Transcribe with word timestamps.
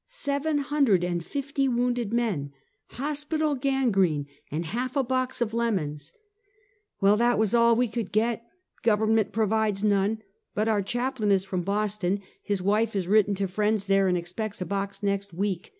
"Seven 0.24 0.56
hundred 0.56 1.04
and 1.04 1.22
fifty 1.22 1.68
wounded 1.68 2.14
men! 2.14 2.50
Hospital 2.92 3.50
o 3.62 3.68
ano 3.68 3.90
rene, 3.92 4.24
and 4.50 4.64
half 4.64 4.96
a 4.96 5.04
box 5.04 5.42
of 5.42 5.52
lemons!" 5.52 6.14
"Well, 7.02 7.18
that 7.18 7.38
was 7.38 7.52
all 7.54 7.76
we 7.76 7.88
could 7.88 8.10
get; 8.10 8.42
Government 8.82 9.32
pro 9.32 9.44
vides 9.48 9.84
none; 9.84 10.22
but 10.54 10.66
our 10.66 10.80
Chaplain 10.80 11.30
is 11.30 11.44
from 11.44 11.60
Boston— 11.60 12.22
his 12.42 12.62
wife 12.62 12.94
has 12.94 13.06
written 13.06 13.34
to 13.34 13.46
friends 13.46 13.84
there 13.84 14.08
and 14.08 14.16
expects 14.16 14.62
a 14.62 14.64
box 14.64 15.02
next 15.02 15.34
week!" 15.34 15.74